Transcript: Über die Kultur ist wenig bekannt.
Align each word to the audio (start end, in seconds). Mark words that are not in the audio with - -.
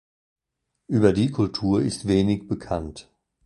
Über 0.87 1.13
die 1.13 1.29
Kultur 1.29 1.83
ist 1.83 2.07
wenig 2.07 2.47
bekannt. 2.47 3.11